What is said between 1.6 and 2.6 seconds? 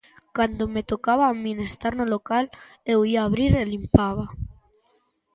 estar no local,